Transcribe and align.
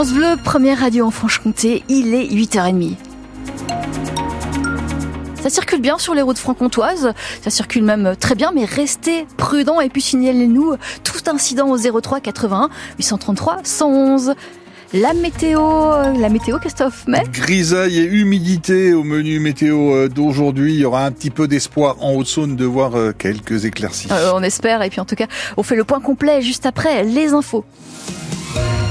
France 0.00 0.14
Bleu, 0.14 0.36
première 0.44 0.78
radio 0.78 1.06
en 1.06 1.10
Franche-Comté, 1.10 1.82
il 1.88 2.14
est 2.14 2.28
8h30. 2.28 2.94
Ça 5.42 5.50
circule 5.50 5.80
bien 5.80 5.98
sur 5.98 6.14
les 6.14 6.22
routes 6.22 6.38
franc-comtoises, 6.38 7.12
ça 7.42 7.50
circule 7.50 7.82
même 7.82 8.14
très 8.14 8.36
bien, 8.36 8.52
mais 8.54 8.64
restez 8.64 9.26
prudents 9.36 9.80
et 9.80 9.88
puis 9.88 10.00
signalez-nous 10.00 10.76
tout 11.02 11.28
incident 11.28 11.68
au 11.68 11.76
03 11.76 12.20
81 12.20 12.68
833 13.00 13.56
111. 13.64 14.34
La 14.92 15.14
météo, 15.14 15.60
la 16.16 16.28
météo, 16.28 16.60
Christophe 16.60 17.02
mais 17.08 17.24
Grisaille 17.32 17.98
et 17.98 18.04
humidité 18.04 18.94
au 18.94 19.02
menu 19.02 19.40
météo 19.40 19.96
euh, 19.96 20.08
d'aujourd'hui. 20.08 20.74
Il 20.74 20.78
y 20.80 20.84
aura 20.84 21.06
un 21.06 21.10
petit 21.10 21.30
peu 21.30 21.48
d'espoir 21.48 21.96
en 22.04 22.14
Haute-Saône 22.14 22.54
de 22.54 22.64
voir 22.64 22.94
euh, 22.94 23.10
quelques 23.10 23.64
éclaircies. 23.64 24.06
Euh, 24.12 24.30
on 24.32 24.44
espère, 24.44 24.80
et 24.82 24.90
puis 24.90 25.00
en 25.00 25.04
tout 25.04 25.16
cas, 25.16 25.26
on 25.56 25.64
fait 25.64 25.74
le 25.74 25.82
point 25.82 26.00
complet 26.00 26.40
juste 26.40 26.66
après 26.66 27.02
les 27.02 27.32
infos. 27.32 27.64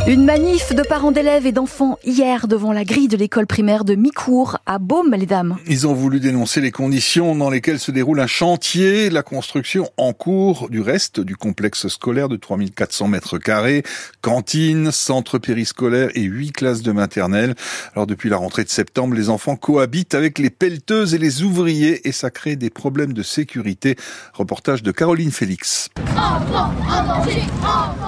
Une 0.07 0.23
manif 0.23 0.73
de 0.73 0.83
parents 0.83 1.11
d'élèves 1.11 1.45
et 1.45 1.51
d'enfants 1.51 1.99
hier 2.05 2.47
devant 2.47 2.71
la 2.71 2.85
grille 2.85 3.09
de 3.09 3.17
l'école 3.17 3.45
primaire 3.45 3.83
de 3.83 3.93
Micourt 3.93 4.57
à 4.65 4.79
Baume, 4.79 5.13
les 5.13 5.25
dames. 5.25 5.57
Ils 5.67 5.85
ont 5.85 5.93
voulu 5.93 6.21
dénoncer 6.21 6.61
les 6.61 6.71
conditions 6.71 7.35
dans 7.35 7.49
lesquelles 7.49 7.77
se 7.77 7.91
déroule 7.91 8.21
un 8.21 8.27
chantier, 8.27 9.09
la 9.09 9.21
construction 9.21 9.89
en 9.97 10.13
cours 10.13 10.69
du 10.69 10.79
reste 10.79 11.19
du 11.19 11.35
complexe 11.35 11.89
scolaire 11.89 12.29
de 12.29 12.37
3400 12.37 13.09
mètres 13.09 13.37
carrés, 13.37 13.83
cantine, 14.21 14.93
centre 14.93 15.39
périscolaire 15.39 16.07
et 16.15 16.21
huit 16.21 16.53
classes 16.53 16.83
de 16.83 16.93
maternelle. 16.93 17.53
Alors 17.93 18.07
depuis 18.07 18.29
la 18.29 18.37
rentrée 18.37 18.63
de 18.63 18.69
septembre, 18.69 19.13
les 19.13 19.27
enfants 19.27 19.57
cohabitent 19.57 20.15
avec 20.15 20.39
les 20.39 20.49
pelleteuses 20.49 21.15
et 21.15 21.17
les 21.17 21.43
ouvriers 21.43 22.07
et 22.07 22.13
ça 22.13 22.29
crée 22.29 22.55
des 22.55 22.69
problèmes 22.69 23.11
de 23.11 23.23
sécurité. 23.23 23.97
Reportage 24.31 24.83
de 24.83 24.91
Caroline 24.93 25.31
Félix. 25.31 25.89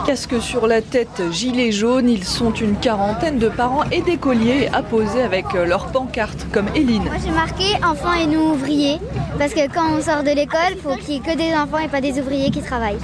Casque 0.05 0.41
sur 0.41 0.65
la 0.65 0.81
tête, 0.81 1.21
gilet 1.31 1.73
jaune, 1.73 1.88
ils 1.97 2.23
sont 2.23 2.53
une 2.53 2.75
quarantaine 2.75 3.39
de 3.39 3.49
parents 3.49 3.83
et 3.91 4.01
d'écoliers 4.01 4.69
à 4.73 4.83
poser 4.83 5.21
avec 5.21 5.53
leurs 5.53 5.87
pancartes, 5.87 6.45
comme 6.53 6.67
Eline. 6.75 7.03
Moi 7.03 7.13
j'ai 7.23 7.31
marqué 7.31 7.63
enfants 7.83 8.13
et 8.13 8.27
nous 8.27 8.53
ouvriers, 8.53 8.99
parce 9.37 9.53
que 9.53 9.67
quand 9.73 9.97
on 9.97 10.01
sort 10.01 10.23
de 10.23 10.29
l'école, 10.29 10.73
il 10.73 10.77
faut 10.77 10.95
qu'il 10.95 11.15
n'y 11.15 11.15
ait 11.17 11.19
que 11.19 11.37
des 11.37 11.55
enfants 11.55 11.79
et 11.83 11.87
pas 11.87 12.01
des 12.01 12.19
ouvriers 12.19 12.51
qui 12.51 12.61
travaillent. 12.61 12.99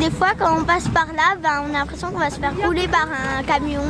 Des 0.00 0.10
fois 0.10 0.28
quand 0.38 0.58
on 0.60 0.64
passe 0.64 0.88
par 0.88 1.06
là, 1.16 1.36
ben, 1.42 1.64
on 1.68 1.74
a 1.74 1.78
l'impression 1.78 2.10
qu'on 2.10 2.18
va 2.18 2.30
se 2.30 2.38
faire 2.40 2.52
rouler 2.64 2.88
par 2.88 3.06
un 3.06 3.42
camion. 3.42 3.80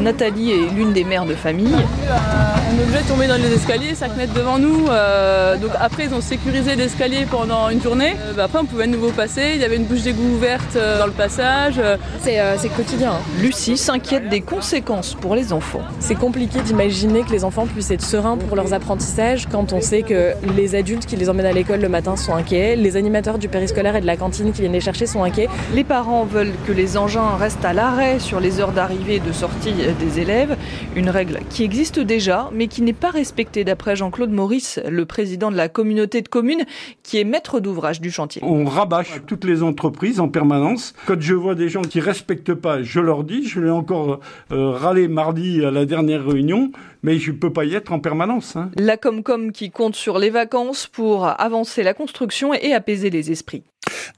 Nathalie 0.00 0.50
est 0.50 0.70
l'une 0.74 0.92
des 0.92 1.04
mères 1.04 1.26
de 1.26 1.34
famille. 1.34 1.74
on 1.76 2.78
est 2.78 2.82
obligé 2.82 3.02
de 3.02 3.08
tomber 3.08 3.28
dans 3.28 3.36
les 3.36 3.52
escaliers, 3.54 3.94
5 3.94 4.16
mètres 4.16 4.32
devant 4.34 4.58
nous. 4.58 4.86
euh, 4.90 5.56
donc 5.56 5.70
après, 5.78 6.06
ils 6.06 6.14
ont 6.14 6.20
sécurisé 6.20 6.74
l'escalier 6.74 7.26
pendant 7.30 7.68
une 7.68 7.80
journée. 7.80 8.16
Euh, 8.20 8.32
bah, 8.34 8.44
après, 8.44 8.58
on 8.58 8.64
pouvait 8.64 8.86
de 8.86 8.92
nouveau 8.92 9.10
passer. 9.10 9.52
Il 9.54 9.60
y 9.60 9.64
avait 9.64 9.76
une 9.76 9.84
bouche 9.84 10.02
d'égout 10.02 10.34
ouverte 10.34 10.74
euh, 10.74 10.98
dans 10.98 11.06
le 11.06 11.12
passage. 11.12 11.74
Euh, 11.78 11.96
C'est 12.20 12.40
euh, 12.40 12.56
quotidien. 12.76 13.12
Lucie 13.40 13.76
s'inquiète 13.76 14.28
des 14.28 14.40
conséquences 14.40 15.14
pour 15.14 15.36
les 15.36 15.52
enfants. 15.52 15.82
C'est 16.00 16.16
compliqué 16.16 16.60
d'imaginer 16.62 17.22
que 17.22 17.30
les 17.30 17.44
enfants 17.44 17.66
puissent 17.66 17.90
être 17.90 18.02
sereins 18.02 18.36
pour 18.38 18.56
leurs 18.56 18.72
apprentissages 18.72 19.46
quand 19.50 19.72
on 19.72 19.80
sait 19.80 20.02
que 20.02 20.32
les 20.56 20.74
adultes 20.74 21.06
qui 21.06 21.16
les 21.16 21.28
emmènent 21.28 21.46
à 21.46 21.52
l'école 21.52 21.80
le 21.80 21.88
matin 21.88 22.16
sont 22.16 22.34
inquiets, 22.34 22.74
les 22.76 22.96
animateurs 22.96 23.38
du 23.38 23.48
périscolaire 23.48 23.94
et 23.94 24.00
de 24.00 24.06
la 24.06 24.16
cantine 24.16 24.52
qui 24.52 24.62
viennent 24.62 24.72
les 24.72 24.80
chercher 24.80 25.06
sont 25.06 25.22
inquiets. 25.22 25.41
Les 25.74 25.84
parents 25.84 26.24
veulent 26.24 26.52
que 26.66 26.72
les 26.72 26.96
engins 26.96 27.36
restent 27.36 27.64
à 27.64 27.72
l'arrêt 27.72 28.18
sur 28.18 28.40
les 28.40 28.60
heures 28.60 28.72
d'arrivée 28.72 29.16
et 29.16 29.20
de 29.20 29.32
sortie 29.32 29.72
des 29.98 30.20
élèves, 30.20 30.56
une 30.96 31.08
règle 31.10 31.40
qui 31.50 31.64
existe 31.64 31.98
déjà 31.98 32.50
mais 32.52 32.66
qui 32.68 32.82
n'est 32.82 32.92
pas 32.92 33.10
respectée 33.10 33.64
d'après 33.64 33.96
Jean-Claude 33.96 34.30
Maurice, 34.30 34.80
le 34.88 35.06
président 35.06 35.50
de 35.50 35.56
la 35.56 35.68
communauté 35.68 36.22
de 36.22 36.28
communes 36.28 36.64
qui 37.02 37.18
est 37.18 37.24
maître 37.24 37.60
d'ouvrage 37.60 38.00
du 38.00 38.10
chantier. 38.10 38.42
On 38.44 38.64
rabâche 38.64 39.22
toutes 39.26 39.44
les 39.44 39.62
entreprises 39.62 40.20
en 40.20 40.28
permanence. 40.28 40.94
Quand 41.06 41.20
je 41.20 41.34
vois 41.34 41.54
des 41.54 41.68
gens 41.68 41.82
qui 41.82 42.00
respectent 42.00 42.54
pas, 42.54 42.82
je 42.82 43.00
leur 43.00 43.24
dis, 43.24 43.46
je 43.46 43.60
l'ai 43.60 43.70
encore 43.70 44.20
euh, 44.52 44.70
râlé 44.70 45.08
mardi 45.08 45.64
à 45.64 45.70
la 45.70 45.84
dernière 45.86 46.24
réunion, 46.26 46.70
mais 47.02 47.18
je 47.18 47.32
peux 47.32 47.52
pas 47.52 47.64
y 47.64 47.74
être 47.74 47.92
en 47.92 47.98
permanence. 48.00 48.56
hein. 48.56 48.70
La 48.76 48.96
Comcom 48.96 49.52
qui 49.52 49.70
compte 49.70 49.96
sur 49.96 50.18
les 50.18 50.30
vacances 50.30 50.86
pour 50.86 51.26
avancer 51.26 51.82
la 51.82 51.94
construction 51.94 52.54
et 52.54 52.72
apaiser 52.72 53.10
les 53.10 53.30
esprits. 53.30 53.64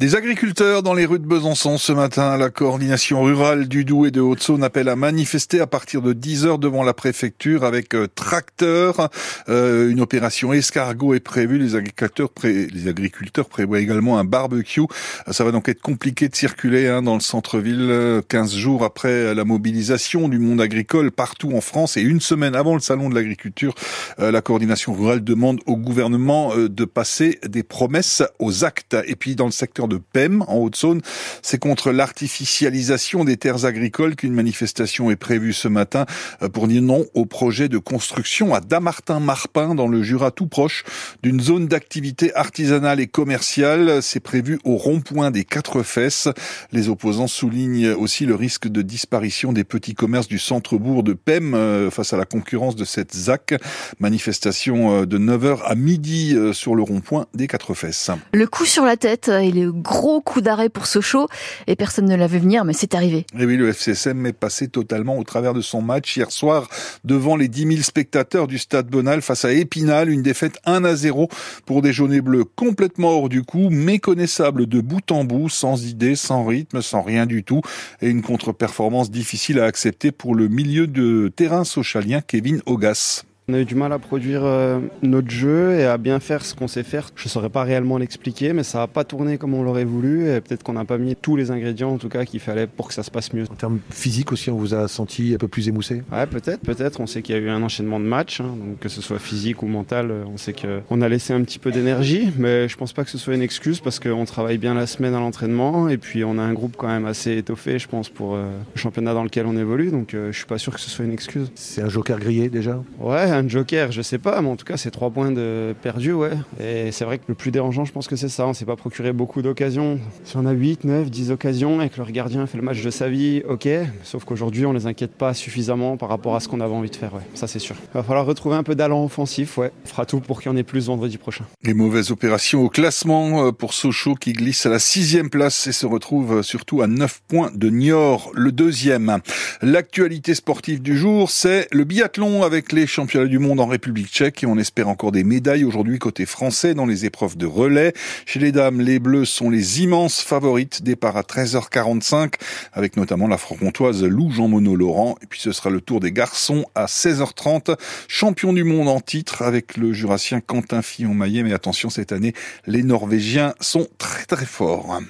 Des 0.01 0.15
agriculteurs 0.15 0.83
dans 0.83 0.95
les 0.95 1.07
rues 1.07 1.19
de 1.19 1.27
Besançon 1.27 1.79
ce 1.79 1.93
matin. 1.93 2.37
La 2.37 2.51
coordination 2.51 3.23
rurale 3.23 3.69
du 3.69 3.85
Doubs 3.85 4.07
et 4.07 4.11
de 4.11 4.21
Haute-Saône 4.21 4.65
appelle 4.65 4.89
à 4.89 4.97
manifester 4.97 5.61
à 5.61 5.67
partir 5.67 6.03
de 6.03 6.13
10 6.13 6.47
heures 6.47 6.59
devant 6.59 6.83
la 6.83 6.95
préfecture 6.95 7.65
avec 7.65 7.95
euh, 7.95 8.07
tracteurs. 8.15 9.11
Euh, 9.49 9.91
une 9.91 10.01
opération 10.01 10.53
escargot 10.53 11.15
est 11.15 11.21
prévue. 11.21 11.59
Les 11.59 11.77
agriculteurs, 11.77 12.31
les 12.45 12.89
agriculteurs 12.89 13.49
prévoient 13.49 13.81
également 13.81 14.19
un 14.19 14.25
barbecue. 14.25 14.83
Ça 15.31 15.45
va 15.45 15.53
donc 15.53 15.69
être 15.69 15.83
compliqué 15.83 16.29
de 16.29 16.35
circuler 16.35 16.89
hein, 16.89 17.03
dans 17.03 17.15
le 17.15 17.21
centre-ville 17.21 17.89
euh, 17.91 18.23
15 18.29 18.55
jours 18.55 18.85
après 18.85 19.35
la 19.35 19.45
mobilisation 19.45 20.29
du 20.29 20.39
monde 20.39 20.61
agricole 20.61 21.11
partout 21.11 21.53
en 21.55 21.61
France 21.61 21.97
et 21.97 22.03
une 22.03 22.21
semaine 22.21 22.55
avant 22.55 22.75
le 22.75 22.81
salon 22.81 23.09
de 23.09 23.15
l'agriculture. 23.15 23.75
euh, 24.19 24.31
la 24.31 24.41
coordination 24.43 24.95
rurale 24.95 25.23
demande 25.23 25.61
au 25.67 25.77
gouvernement 25.77 26.53
euh, 26.55 26.69
de 26.69 26.85
passer 26.85 27.39
des 27.47 27.63
promesses 27.63 28.23
aux 28.39 28.65
actes. 28.65 28.97
Et 29.07 29.17
puis 29.17 29.35
dans 29.35 29.47
le 29.47 29.53
secteur 29.53 29.74
de 29.75 29.99
PEM, 29.99 30.45
en 30.47 30.57
Haute-Saône, 30.59 31.03
c'est 31.43 31.59
contre 31.59 31.91
l'artificialisation 31.91 33.25
des 33.25 33.37
terres 33.37 33.65
agricoles 33.65 34.15
qu'une 34.15 34.33
manifestation 34.33 35.11
est 35.11 35.17
prévue 35.17 35.53
ce 35.53 35.67
matin 35.67 36.07
euh, 36.43 36.49
pour 36.49 36.69
dire 36.69 36.81
non 36.81 37.05
au 37.15 37.27
projet 37.27 37.69
de 37.69 37.79
construction 37.79 38.55
à 38.55 38.61
Damartin-Marpin 38.61 39.75
dans 39.75 39.89
le 39.89 40.03
Jura 40.03 40.31
tout 40.31 40.47
proche 40.47 40.85
d'une 41.23 41.41
zone 41.41 41.67
d'activité 41.67 42.35
artisanale 42.35 43.01
et 43.01 43.09
commerciale. 43.09 44.01
C'est 44.01 44.21
prévu 44.21 44.61
au 44.65 44.77
rond-point 44.77 45.31
des 45.31 45.45
quatre 45.45 45.83
fesses. 45.83 46.29
Les 46.71 46.89
opposants 46.89 47.27
soulignent 47.27 47.91
aussi 47.91 48.27
le 48.27 48.37
risque 48.37 48.69
de 48.69 48.83
disparition 48.83 49.53
des 49.53 49.65
petits 49.65 49.95
commerces 49.95 50.29
du 50.29 50.39
centre-bourg 50.39 51.03
de 51.03 51.15
PEM 51.15 51.55
euh, 51.55 51.91
face 51.91 52.13
à 52.13 52.17
la 52.17 52.25
concurrence 52.25 52.77
de 52.77 52.85
cette 52.85 53.15
ZAC. 53.15 53.55
Manifestation 53.99 55.01
euh, 55.01 55.07
de 55.07 55.19
9h 55.19 55.63
à 55.65 55.75
midi 55.75 56.37
sur 56.53 56.77
le 56.77 56.83
rond-point 56.83 57.27
des 57.35 57.49
quatre 57.49 57.75
fesses. 57.75 58.11
Le 58.33 58.47
coup 58.47 58.65
sur 58.65 58.85
la 58.85 58.97
tête 58.97 59.29
et 59.29 59.51
gros 59.71 60.21
coup 60.21 60.41
d'arrêt 60.41 60.69
pour 60.69 60.87
Sochaux, 60.87 61.29
et 61.67 61.77
personne 61.77 62.07
ne 62.07 62.17
l'avait 62.17 62.39
venir, 62.39 62.65
mais 62.65 62.73
c'est 62.73 62.95
arrivé. 62.95 63.27
Et 63.39 63.45
oui, 63.45 63.57
le 63.57 63.69
FCSM 63.73 64.27
est 64.27 64.33
passé 64.33 64.69
totalement 64.69 65.19
au 65.19 65.25
travers 65.25 65.55
de 65.55 65.61
son 65.61 65.83
match 65.83 66.17
hier 66.17 66.31
soir 66.31 66.69
devant 67.05 67.37
les 67.37 67.49
10 67.49 67.67
000 67.67 67.83
spectateurs 67.83 68.47
du 68.47 68.59
stade 68.59 68.89
Bonal 68.89 69.23
face 69.23 69.45
à 69.45 69.53
Épinal. 69.53 70.09
Une 70.09 70.23
défaite 70.23 70.59
1 70.65 70.85
à 70.85 70.95
0 70.95 71.29
pour 71.67 71.83
des 71.83 71.93
jaunes 71.93 72.13
et 72.13 72.21
bleus 72.21 72.45
complètement 72.45 73.19
hors 73.19 73.29
du 73.29 73.43
coup, 73.43 73.71
méconnaissables 73.71 74.67
de 74.67 74.81
bout 74.81 75.11
en 75.11 75.25
bout, 75.25 75.49
sans 75.49 75.87
idée, 75.87 76.17
sans 76.17 76.45
rythme, 76.45 76.83
sans 76.83 77.03
rien 77.03 77.27
du 77.27 77.45
tout. 77.45 77.63
Et 78.03 78.09
une 78.09 78.23
contre-performance 78.23 79.11
difficile 79.11 79.61
à 79.61 79.65
accepter 79.65 80.13
pour 80.13 80.35
le 80.35 80.49
milieu 80.49 80.87
de 80.87 81.33
terrain 81.35 81.65
socialien 81.65 82.21
Kevin 82.21 82.61
Ogas. 82.67 83.25
On 83.47 83.53
a 83.53 83.61
eu 83.61 83.67
du 83.67 83.75
mal 83.75 83.93
à 83.93 83.99
produire 83.99 84.41
euh, 84.43 84.81
notre 85.03 85.29
jeu 85.29 85.75
et 85.75 85.85
à 85.85 85.99
bien 85.99 86.19
faire 86.19 86.47
ce 86.47 86.55
qu'on 86.55 86.67
sait 86.67 86.83
faire. 86.83 87.11
Je 87.15 87.29
saurais 87.29 87.51
pas 87.51 87.63
réellement 87.63 87.99
l'expliquer, 87.99 88.55
mais 88.55 88.63
ça 88.63 88.79
n'a 88.79 88.87
pas 88.87 89.05
tourné 89.05 89.37
comme 89.37 89.53
on 89.53 89.63
l'aurait 89.63 89.85
voulu 89.85 90.31
et 90.31 90.41
peut-être 90.41 90.63
qu'on 90.63 90.73
n'a 90.73 90.87
pas 90.87 90.97
mis 90.97 91.15
tous 91.15 91.37
les 91.37 91.51
ingrédients 91.51 91.91
en 91.91 91.99
tout 91.99 92.09
cas 92.09 92.25
qu'il 92.25 92.41
fallait 92.41 92.67
pour 92.67 92.89
que 92.89 92.95
ça 92.95 93.03
se 93.03 93.11
passe 93.11 93.35
mieux. 93.35 93.45
En 93.51 93.55
termes 93.55 93.81
physiques 93.91 94.33
aussi, 94.33 94.49
on 94.49 94.57
vous 94.57 94.73
a 94.73 94.89
senti 94.89 95.35
un 95.35 95.37
peu 95.37 95.47
plus 95.47 95.69
émoussé? 95.69 96.03
Ouais, 96.11 96.27
peut-être, 96.27 96.61
peut-être. 96.61 97.01
On 97.01 97.07
sait 97.07 97.21
qu'il 97.21 97.35
y 97.35 97.39
a 97.39 97.41
eu 97.43 97.51
un 97.51 97.63
enchaînement 97.63 98.01
de 98.01 98.07
matchs, 98.07 98.41
hein, 98.41 98.57
donc 98.59 98.79
que 98.79 98.89
ce 98.89 99.03
soit 99.03 99.19
physique 99.19 99.63
ou 99.63 99.67
mental, 99.67 100.11
euh, 100.11 100.25
on 100.27 100.39
sait 100.39 100.55
qu'on 100.55 101.03
a 101.03 101.09
laissé 101.11 101.35
un 101.35 101.43
petit 101.43 101.59
peu 101.59 101.71
d'énergie, 101.71 102.33
mais 102.39 102.67
je 102.67 102.79
pense 102.79 102.95
pas 102.95 103.05
que 103.05 103.11
ce 103.11 103.19
soit 103.19 103.35
une 103.35 103.43
excuse 103.43 103.81
parce 103.81 104.01
qu'on 104.01 104.25
travaille 104.25 104.57
bien 104.57 104.73
la 104.73 104.87
semaine 104.87 105.13
à 105.13 105.21
l'entraînement 105.21 105.91
et 105.91 105.99
puis 105.99 106.25
on 106.25 106.39
a 106.39 106.43
un 106.43 106.55
groupe 106.55 106.77
quand 106.79 106.89
même 106.89 107.05
assez 107.05 107.37
étoffé, 107.37 107.79
je 107.79 107.89
pense, 107.89 108.09
pour 108.09 108.37
euh, 108.37 108.49
le 108.75 108.81
championnat 108.81 109.13
dans 109.13 109.23
lequel 109.23 109.45
on 109.45 109.59
évolue, 109.59 109.91
donc 109.91 110.15
euh, 110.15 110.33
je 110.33 110.39
suis 110.39 110.47
pas 110.47 110.57
sûr 110.57 110.73
que 110.73 110.81
ce 110.81 110.89
soit 110.89 111.05
une 111.05 111.13
excuse. 111.13 111.53
C'est 111.55 111.83
un 111.83 111.91
joker 111.91 112.19
grillé 112.19 112.49
déjà? 112.49 112.83
Ouais, 112.99 113.34
un 113.35 113.49
joker, 113.49 113.93
je 113.93 114.03
sais 114.03 114.19
pas, 114.19 114.41
mais 114.41 114.49
en 114.49 114.57
tout 114.57 114.65
cas, 114.65 114.77
c'est 114.77 114.91
trois 114.91 115.11
points 115.11 115.31
de 115.31 115.75
perdus, 115.83 116.13
ouais. 116.13 116.33
Et 116.61 116.93
c'est 116.93 117.05
vrai 117.05 117.19
que 117.19 117.25
le 117.29 117.35
plus 117.35 117.51
dérangeant, 117.51 117.85
je 117.85 117.93
pense 117.93 118.09
que 118.09 118.17
c'est 118.17 118.29
ça. 118.29 118.47
On 118.47 118.53
s'est 118.53 118.65
pas 118.65 118.77
procuré 118.77 119.13
beaucoup 119.13 119.43
d'occasions. 119.43 119.99
Si 120.25 120.37
on 120.37 120.47
a 120.47 120.53
8, 120.53 120.85
9, 120.85 121.11
10 121.11 121.31
occasions 121.31 121.81
et 121.83 121.89
que 121.89 122.01
le 122.01 122.11
gardien 122.11 122.47
fait 122.47 122.59
le 122.59 122.63
match 122.63 122.83
de 122.83 122.91
sa 122.91 123.09
vie, 123.09 123.43
ok. 123.49 123.69
Sauf 124.03 124.25
qu'aujourd'hui, 124.25 124.67
on 124.67 124.73
les 124.73 124.87
inquiète 124.87 125.13
pas 125.13 125.35
suffisamment 125.35 125.97
par 125.97 126.09
rapport 126.09 126.37
à 126.37 126.41
ce 126.41 126.49
qu'on 126.49 126.61
avait 126.61 126.75
envie 126.75 126.91
de 126.91 126.97
faire, 126.97 127.15
ouais. 127.15 127.23
Ça, 127.35 127.47
c'est 127.47 127.59
sûr. 127.59 127.77
Il 127.95 127.97
va 127.97 128.03
falloir 128.03 128.27
retrouver 128.27 128.57
un 128.57 128.63
peu 128.63 128.75
d'allant 128.75 129.05
offensif, 129.05 129.59
ouais. 129.59 129.73
On 129.85 129.89
fera 129.89 130.07
tout 130.07 130.21
pour 130.21 130.41
qu'il 130.41 130.51
y 130.51 130.55
en 130.55 130.57
ait 130.57 130.63
plus 130.63 130.87
vendredi 130.87 131.19
prochain. 131.19 131.45
Les 131.63 131.75
mauvaises 131.75 132.11
opérations 132.11 132.63
au 132.63 132.69
classement 132.69 133.47
euh, 133.47 133.53
pour 133.53 133.75
Sochaux 133.75 134.15
qui 134.15 134.33
glisse 134.33 134.67
à 134.67 134.69
la 134.69 134.79
sixième 134.79 135.31
place 135.31 135.67
et 135.67 135.73
se 135.73 135.87
retrouve 135.87 136.39
euh, 136.39 136.43
surtout 136.43 136.83
à 136.83 136.87
9 136.87 137.23
points 137.27 137.51
de 137.55 137.71
Niort, 137.71 138.31
le 138.35 138.53
deuxième. 138.53 139.19
L'actualité 139.63 140.35
sportive 140.35 140.83
du 140.83 140.97
jour, 140.97 141.31
c'est 141.31 141.69
le 141.73 141.85
biathlon 141.85 142.43
avec 142.43 142.73
les 142.73 142.87
championnats 142.87 143.24
du 143.29 143.39
monde 143.39 143.61
en 143.61 143.67
République 143.67 144.09
tchèque 144.09 144.43
et 144.43 144.47
on 144.47 144.59
espère 144.59 144.89
encore 144.89 145.13
des 145.13 145.25
médailles 145.25 145.65
aujourd'hui 145.65 145.99
côté 145.99 146.27
français 146.27 146.75
dans 146.75 146.87
les 146.87 147.05
épreuves 147.05 147.37
de 147.37 147.47
relais. 147.47 147.93
Chez 148.27 148.41
les 148.41 148.53
dames, 148.53 148.81
les 148.81 148.99
bleus 148.99 149.25
sont 149.25 149.51
les 149.51 149.83
immenses 149.83 150.21
favorites. 150.21 150.83
Départ 150.83 151.17
à 151.17 151.23
13h45 151.23 152.35
avec 152.73 152.97
notamment 152.97 153.29
la 153.29 153.39
franc-comtoise 153.39 154.05
Lou 154.05 154.31
Jean-Monod 154.31 154.79
Laurent. 154.79 155.17
Et 155.23 155.27
puis 155.27 155.41
ce 155.41 155.53
sera 155.53 155.71
le 155.71 155.81
tour 155.81 156.01
des 156.01 156.13
garçons 156.13 156.67
à 156.75 156.87
16h30. 156.87 157.77
Champion 158.09 158.53
du 158.53 158.65
monde 158.65 158.89
en 158.89 159.01
titre 159.01 159.43
avec 159.43 159.77
le 159.77 159.93
jurassien 159.93 160.41
Quentin 160.41 160.83
Fillon-Maillet. 160.83 161.43
Mais 161.43 161.53
attention, 161.53 161.91
cette 161.91 162.13
année, 162.13 162.35
les 162.67 162.83
Norvégiens 162.83 163.55
sont 163.61 163.87
très 163.99 164.25
très 164.25 164.47
forts. 164.47 165.01